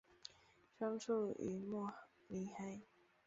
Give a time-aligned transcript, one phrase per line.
[0.79, 1.87] 生卒于慕
[2.27, 2.81] 尼黑。